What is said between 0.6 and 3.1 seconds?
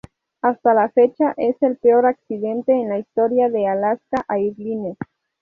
la fecha es el peor accidente en la